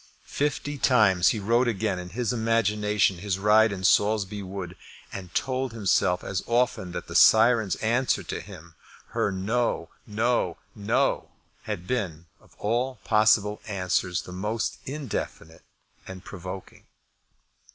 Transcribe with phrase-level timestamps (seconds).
[0.25, 4.75] Fifty times he rode again in his imagination his ride in Saulsby Wood,
[5.13, 8.73] and he told himself as often that the syren's answer to him,
[9.09, 11.29] her no, no, no,
[11.65, 15.61] had been, of all possible answers, the most indefinite
[16.07, 16.87] and provoking.